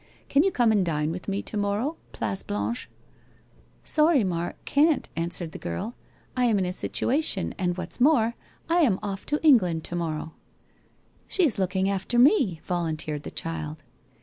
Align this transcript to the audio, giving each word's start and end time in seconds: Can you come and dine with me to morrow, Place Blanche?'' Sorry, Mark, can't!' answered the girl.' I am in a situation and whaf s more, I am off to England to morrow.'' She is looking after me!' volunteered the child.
Can 0.29 0.41
you 0.41 0.51
come 0.51 0.71
and 0.71 0.83
dine 0.83 1.11
with 1.11 1.27
me 1.27 1.43
to 1.43 1.57
morrow, 1.57 1.95
Place 2.11 2.41
Blanche?'' 2.41 2.89
Sorry, 3.97 4.23
Mark, 4.23 4.55
can't!' 4.65 5.07
answered 5.15 5.51
the 5.51 5.59
girl.' 5.59 5.93
I 6.35 6.45
am 6.45 6.57
in 6.57 6.65
a 6.65 6.73
situation 6.73 7.53
and 7.59 7.75
whaf 7.75 7.85
s 7.89 8.01
more, 8.01 8.33
I 8.67 8.79
am 8.81 8.97
off 9.03 9.27
to 9.27 9.39
England 9.45 9.83
to 9.83 9.95
morrow.'' 9.95 10.33
She 11.27 11.43
is 11.45 11.59
looking 11.59 11.87
after 11.87 12.17
me!' 12.17 12.61
volunteered 12.65 13.21
the 13.21 13.29
child. 13.29 13.83